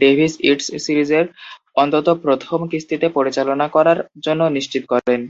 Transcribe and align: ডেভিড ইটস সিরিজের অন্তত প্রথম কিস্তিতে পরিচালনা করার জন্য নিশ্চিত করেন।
ডেভিড 0.00 0.32
ইটস 0.46 0.66
সিরিজের 0.84 1.26
অন্তত 1.76 2.06
প্রথম 2.24 2.58
কিস্তিতে 2.70 3.06
পরিচালনা 3.16 3.66
করার 3.74 3.98
জন্য 4.24 4.42
নিশ্চিত 4.56 4.82
করেন। 4.92 5.20